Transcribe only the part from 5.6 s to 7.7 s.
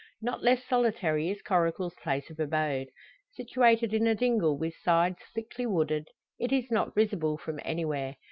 wooded, it is not visible from